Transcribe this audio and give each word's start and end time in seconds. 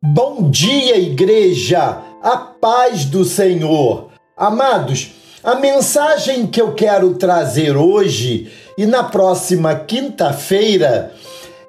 Bom 0.00 0.48
dia, 0.48 0.96
igreja! 0.96 1.98
A 2.22 2.36
paz 2.36 3.04
do 3.04 3.24
Senhor! 3.24 4.10
Amados, 4.36 5.10
a 5.42 5.56
mensagem 5.56 6.46
que 6.46 6.62
eu 6.62 6.72
quero 6.72 7.14
trazer 7.14 7.76
hoje 7.76 8.48
e 8.78 8.86
na 8.86 9.02
próxima 9.02 9.74
quinta-feira 9.74 11.12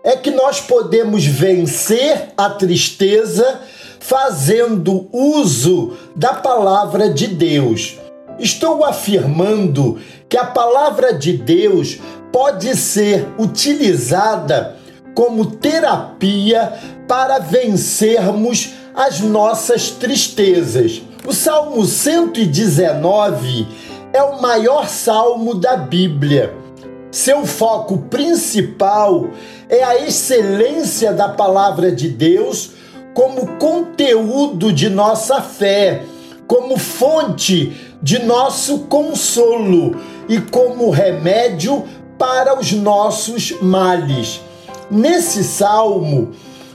é 0.04 0.16
que 0.16 0.30
nós 0.30 0.62
podemos 0.62 1.26
vencer 1.26 2.28
a 2.38 2.52
tristeza 2.52 3.62
fazendo 4.00 5.10
uso 5.12 5.98
da 6.16 6.36
palavra 6.36 7.10
de 7.10 7.26
Deus. 7.26 7.98
Estou 8.38 8.86
afirmando 8.86 10.00
que 10.30 10.38
a 10.38 10.46
palavra 10.46 11.16
de 11.16 11.34
Deus 11.34 11.98
pode 12.32 12.76
ser 12.76 13.28
utilizada 13.40 14.78
como 15.20 15.48
terapia 15.48 16.72
para 17.06 17.40
vencermos 17.40 18.70
as 18.96 19.20
nossas 19.20 19.90
tristezas. 19.90 21.02
O 21.28 21.34
Salmo 21.34 21.84
119 21.84 23.68
é 24.14 24.24
o 24.24 24.42
maior 24.42 24.88
salmo 24.88 25.56
da 25.56 25.76
Bíblia. 25.76 26.54
Seu 27.12 27.46
foco 27.46 27.98
principal 27.98 29.28
é 29.68 29.84
a 29.84 30.02
excelência 30.08 31.12
da 31.12 31.28
palavra 31.28 31.92
de 31.92 32.08
Deus 32.08 32.72
como 33.14 33.58
conteúdo 33.58 34.72
de 34.72 34.88
nossa 34.88 35.42
fé, 35.42 36.04
como 36.48 36.78
fonte 36.78 37.76
de 38.02 38.20
nosso 38.20 38.86
consolo 38.86 39.98
e 40.30 40.40
como 40.40 40.90
remédio 40.90 41.84
para 42.18 42.58
os 42.58 42.72
nossos 42.72 43.52
males. 43.62 44.48
Nesse 44.90 45.44
salmo, 45.44 46.32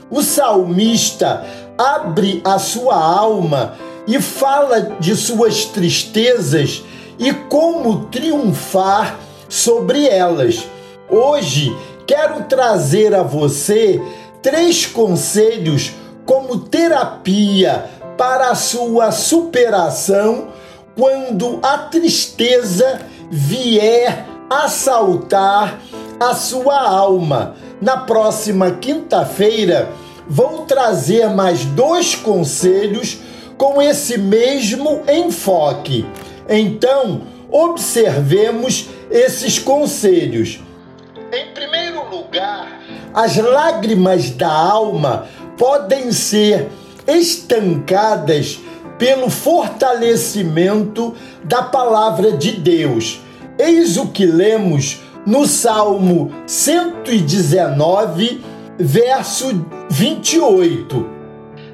o 0.09 0.21
salmista 0.21 1.45
abre 1.77 2.41
a 2.45 2.57
sua 2.57 2.95
alma 2.95 3.75
e 4.07 4.21
fala 4.21 4.95
de 4.99 5.15
suas 5.15 5.65
tristezas 5.65 6.83
e 7.19 7.33
como 7.33 8.05
triunfar 8.05 9.17
sobre 9.49 10.07
elas. 10.07 10.65
Hoje 11.09 11.75
quero 12.07 12.43
trazer 12.43 13.13
a 13.13 13.23
você 13.23 14.01
três 14.41 14.85
conselhos 14.85 15.91
como 16.25 16.59
terapia 16.59 17.89
para 18.17 18.49
a 18.49 18.55
sua 18.55 19.11
superação 19.11 20.47
quando 20.95 21.59
a 21.61 21.77
tristeza 21.77 23.01
vier 23.29 24.25
assaltar 24.49 25.79
a 26.19 26.33
sua 26.33 26.79
alma. 26.79 27.55
Na 27.81 27.97
próxima 27.97 28.71
quinta-feira, 28.71 29.89
vou 30.27 30.65
trazer 30.65 31.29
mais 31.29 31.65
dois 31.65 32.15
conselhos 32.15 33.19
com 33.57 33.81
esse 33.81 34.17
mesmo 34.17 35.01
enfoque. 35.07 36.05
Então, 36.47 37.23
observemos 37.51 38.89
esses 39.09 39.59
conselhos. 39.59 40.59
Em 41.31 41.53
primeiro 41.53 42.09
lugar, 42.09 42.81
as 43.13 43.35
lágrimas 43.37 44.29
da 44.29 44.51
alma 44.51 45.27
podem 45.57 46.11
ser 46.11 46.69
estancadas 47.07 48.59
pelo 48.97 49.29
fortalecimento 49.29 51.13
da 51.43 51.61
palavra 51.61 52.31
de 52.31 52.51
Deus. 52.53 53.19
Eis 53.57 53.97
o 53.97 54.07
que 54.07 54.25
lemos 54.25 55.01
no 55.25 55.45
Salmo 55.47 56.31
119, 56.45 58.43
verso 58.77 59.65
28. 59.89 61.05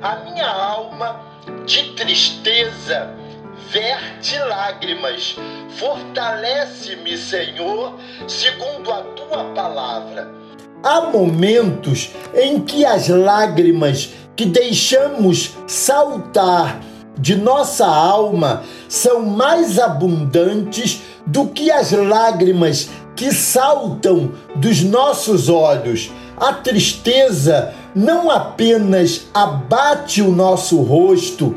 A 0.02 0.16
minha 0.18 0.48
alma 0.48 1.20
de 1.66 1.92
tristeza 1.94 3.14
verte 3.72 4.38
lágrimas. 4.40 5.38
Fortalece-me, 5.78 7.18
Senhor, 7.18 7.96
segundo 8.28 8.92
a 8.92 9.02
tua 9.02 9.46
palavra. 9.54 10.30
Há 10.84 11.02
momentos 11.02 12.12
em 12.34 12.60
que 12.60 12.86
as 12.86 13.08
lágrimas 13.08 14.10
que 14.36 14.46
deixamos 14.46 15.56
saltar 15.68 16.82
de 17.18 17.36
nossa 17.36 17.86
alma 17.86 18.64
são 18.90 19.22
mais 19.22 19.78
abundantes 19.78 21.02
do 21.26 21.48
que 21.48 21.72
as 21.72 21.92
lágrimas 21.92 22.90
que 23.16 23.34
saltam 23.34 24.32
dos 24.56 24.82
nossos 24.82 25.50
olhos. 25.50 26.12
A 26.38 26.54
tristeza 26.54 27.74
não 27.94 28.32
apenas 28.32 29.28
abate 29.34 30.22
o 30.22 30.32
nosso 30.32 30.82
rosto, 30.82 31.56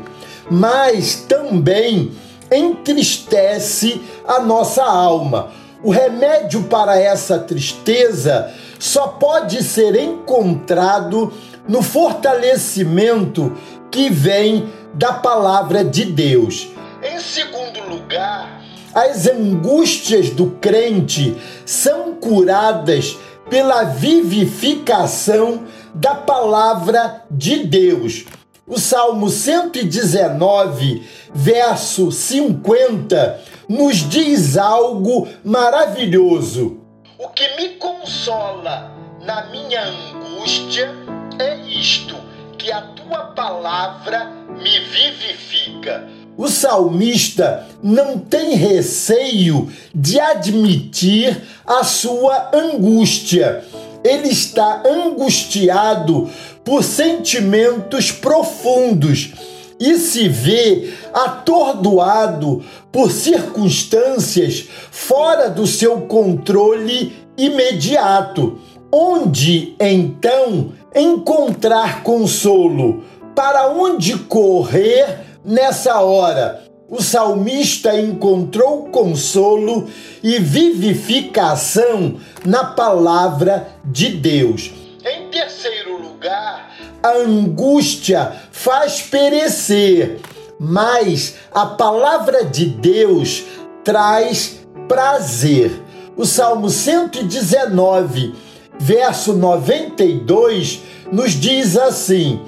mas 0.49 1.25
também 1.27 2.11
entristece 2.51 4.01
a 4.27 4.39
nossa 4.39 4.83
alma. 4.83 5.49
O 5.83 5.91
remédio 5.91 6.63
para 6.63 6.99
essa 6.99 7.39
tristeza 7.39 8.51
só 8.79 9.07
pode 9.07 9.63
ser 9.63 9.95
encontrado 9.95 11.31
no 11.67 11.81
fortalecimento 11.81 13.55
que 13.91 14.09
vem 14.09 14.69
da 14.93 15.13
palavra 15.13 15.83
de 15.83 16.05
Deus. 16.05 16.69
Em 17.03 17.19
segundo 17.19 17.87
lugar, 17.89 18.54
as 18.95 19.27
angústias 19.27 20.29
do 20.29 20.51
crente 20.51 21.35
são 21.65 22.15
curadas 22.15 23.17
pela 23.49 23.83
vivificação 23.83 25.65
da 25.93 26.15
palavra 26.15 27.25
de 27.29 27.65
Deus. 27.65 28.23
O 28.65 28.79
Salmo 28.79 29.29
119, 29.29 31.03
verso 31.33 32.09
50, 32.09 33.41
nos 33.67 33.97
diz 33.97 34.57
algo 34.57 35.27
maravilhoso. 35.43 36.79
O 37.19 37.27
que 37.29 37.47
me 37.57 37.75
consola 37.75 38.91
na 39.21 39.47
minha 39.47 39.83
angústia 39.83 40.95
é 41.37 41.57
isto, 41.67 42.15
que 42.57 42.71
a 42.71 42.81
tua 42.81 43.25
palavra 43.35 44.31
me 44.57 44.79
vivifica. 44.79 46.07
O 46.37 46.49
salmista 46.49 47.65
não 47.81 48.17
tem 48.17 48.55
receio 48.55 49.71
de 49.93 50.19
admitir 50.19 51.41
a 51.65 51.83
sua 51.83 52.51
angústia. 52.53 53.63
Ele 54.03 54.27
está 54.27 54.83
angustiado 54.85 56.29
por 56.63 56.83
sentimentos 56.83 58.11
profundos 58.11 59.33
e 59.79 59.97
se 59.97 60.27
vê 60.27 60.93
atordoado 61.13 62.63
por 62.91 63.11
circunstâncias 63.11 64.67
fora 64.91 65.49
do 65.49 65.65
seu 65.65 66.01
controle 66.01 67.13
imediato. 67.37 68.59
Onde 68.91 69.75
então 69.79 70.73
encontrar 70.93 72.03
consolo? 72.03 73.03
Para 73.33 73.69
onde 73.71 74.17
correr 74.17 75.25
Nessa 75.45 76.01
hora, 76.01 76.63
o 76.89 77.03
salmista 77.03 77.93
encontrou 77.99 78.85
consolo 78.85 79.87
e 80.23 80.39
vivificação 80.39 82.15
na 82.43 82.63
palavra 82.63 83.67
de 83.85 84.09
Deus. 84.09 84.71
Em 85.05 85.29
terceiro 85.29 86.01
lugar, 86.01 86.71
a 87.03 87.11
angústia 87.17 88.33
faz 88.51 89.03
perecer, 89.03 90.19
mas 90.59 91.35
a 91.53 91.67
palavra 91.67 92.43
de 92.43 92.65
Deus 92.65 93.43
traz 93.83 94.65
prazer. 94.87 95.79
O 96.17 96.25
Salmo 96.25 96.71
119, 96.71 98.33
verso 98.79 99.33
92, 99.33 100.81
nos 101.11 101.33
diz 101.33 101.77
assim: 101.77 102.41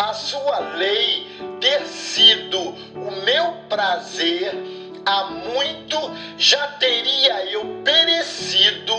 a 0.00 0.14
sua 0.14 0.60
lei 0.78 1.26
ter 1.60 1.86
sido 1.86 2.58
o 2.58 3.22
meu 3.22 3.52
prazer, 3.68 4.50
há 5.04 5.24
muito 5.26 5.96
já 6.38 6.68
teria 6.68 7.44
eu 7.52 7.82
perecido 7.84 8.94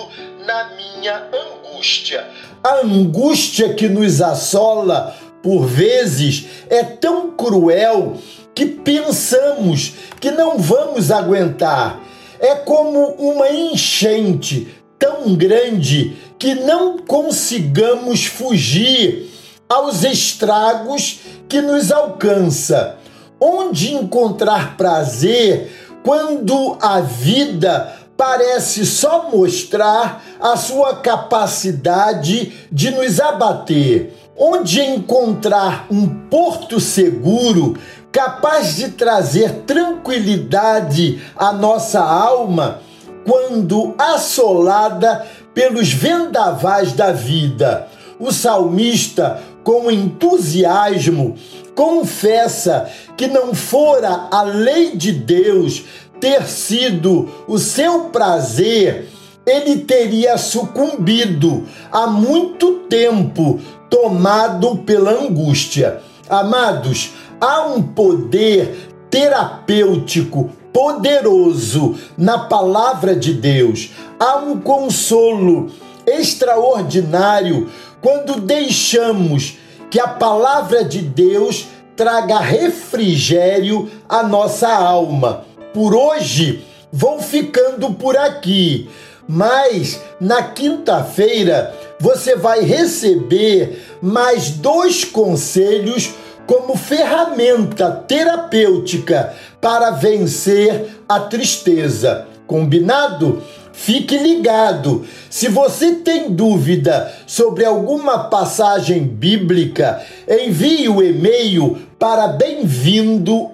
na 0.46 0.76
minha 0.76 1.24
angústia. 1.34 2.30
A 2.64 2.82
angústia 2.86 3.74
que 3.74 3.90
nos 3.90 4.22
assola, 4.22 5.18
por 5.42 5.66
vezes, 5.66 6.46
é 6.70 6.84
tão 6.84 7.32
cruel 7.32 8.18
que 8.54 8.68
pensamos 8.68 9.94
que 10.20 10.30
não 10.30 10.60
vamos 10.60 11.10
aguentar. 11.10 12.00
É 12.40 12.54
como 12.54 13.08
uma 13.14 13.50
enchente 13.50 14.68
tão 15.00 15.34
grande 15.34 16.16
que 16.38 16.54
não 16.54 17.00
consigamos 17.00 18.24
fugir 18.28 19.32
aos 19.72 20.04
estragos 20.04 21.20
que 21.48 21.62
nos 21.62 21.92
alcança. 21.92 22.98
Onde 23.40 23.94
encontrar 23.94 24.76
prazer 24.76 26.00
quando 26.04 26.78
a 26.82 27.00
vida 27.00 27.96
parece 28.18 28.86
só 28.86 29.30
mostrar 29.32 30.24
a 30.40 30.56
sua 30.58 30.98
capacidade 30.98 32.54
de 32.72 32.92
nos 32.92 33.20
abater? 33.20 34.18
onde 34.44 34.82
encontrar 34.82 35.86
um 35.92 36.08
porto 36.28 36.80
seguro 36.80 37.78
capaz 38.12 38.76
de 38.76 38.90
trazer 38.90 39.64
tranquilidade 39.68 41.22
à 41.36 41.54
nossa 41.54 42.02
alma 42.02 42.82
quando 43.24 43.94
assolada 44.00 45.28
pelos 45.54 45.94
vendavais 45.94 46.94
da 46.94 47.12
vida. 47.12 47.88
O 48.20 48.32
salmista, 48.32 49.40
com 49.64 49.92
entusiasmo, 49.92 51.36
confessa 51.76 52.90
que 53.16 53.28
não 53.28 53.54
fora 53.54 54.28
a 54.32 54.42
lei 54.44 54.96
de 54.96 55.12
Deus 55.12 55.84
ter 56.20 56.44
sido 56.48 57.30
o 57.48 57.58
seu 57.58 58.06
prazer, 58.06 59.10
ele 59.46 59.78
teria 59.78 60.38
sucumbido 60.38 61.66
há 61.92 62.06
muito 62.06 62.82
tempo, 62.88 63.60
tomado 63.90 64.78
pela 64.78 65.12
angústia. 65.12 66.02
Amados, 66.30 67.12
há 67.40 67.66
um 67.66 67.82
poder 67.82 68.90
terapêutico 69.10 70.52
poderoso 70.72 71.96
na 72.18 72.38
palavra 72.40 73.16
de 73.16 73.34
Deus. 73.34 73.90
Há 74.20 74.38
um 74.38 74.60
consolo 74.60 75.72
extraordinário 76.06 77.70
quando 78.02 78.42
deixamos 78.42 79.58
que 79.90 80.00
a 80.00 80.08
palavra 80.08 80.84
de 80.84 81.00
Deus 81.00 81.68
traga 81.96 82.40
refrigério 82.40 83.90
à 84.10 84.24
nossa 84.24 84.68
alma. 84.68 85.46
Por 85.74 85.94
hoje, 85.94 86.66
vou 86.92 87.22
ficando 87.22 87.94
por 87.94 88.18
aqui, 88.18 88.90
mas 89.28 90.02
na 90.20 90.44
quinta-feira 90.44 91.74
você 92.00 92.36
vai 92.36 92.62
receber 92.62 93.86
mais 94.02 94.50
dois 94.50 95.06
conselhos 95.06 96.12
como 96.48 96.76
ferramenta 96.76 97.92
terapêutica 98.08 99.34
para 99.62 99.92
vencer 99.92 100.90
a 101.08 101.20
tristeza. 101.20 102.28
Combinado? 102.48 103.42
Fique 103.74 104.18
ligado. 104.18 105.06
Se 105.30 105.48
você 105.48 105.96
tem 105.96 106.32
dúvida 106.32 107.12
sobre 107.26 107.66
alguma 107.66 108.26
passagem 108.26 109.04
bíblica, 109.04 110.02
envie 110.28 110.90
o 110.90 111.02
e-mail 111.02 111.78
para 111.98 112.28
bem-vindo 112.28 113.50